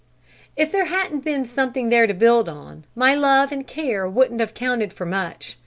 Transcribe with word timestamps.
"If 0.57 0.71
there 0.71 0.85
hadn't 0.85 1.23
been 1.23 1.45
something 1.45 1.89
there 1.89 2.07
to 2.07 2.13
build 2.15 2.49
on, 2.49 2.85
my 2.95 3.13
love 3.13 3.51
and 3.51 3.67
care 3.67 4.09
wouldn't 4.09 4.39
have 4.41 4.55
counted 4.55 4.91
for 4.93 5.05
much. 5.05 5.59